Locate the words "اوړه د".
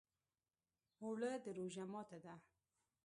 1.03-1.45